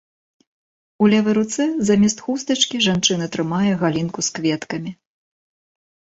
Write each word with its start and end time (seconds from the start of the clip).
У 1.03 1.09
левай 1.13 1.35
руцэ 1.39 1.63
замест 1.89 2.23
хустачкі 2.29 2.81
жанчына 2.87 3.25
трымае 3.37 3.71
галінку 3.83 4.19
з 4.31 4.35
кветкамі. 4.41 4.91